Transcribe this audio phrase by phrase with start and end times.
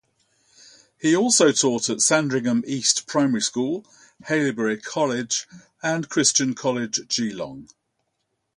[0.99, 3.85] He also taught at Sandringham East primary school,
[4.29, 5.47] Haileybury College
[5.83, 7.69] and Christian College Geelong.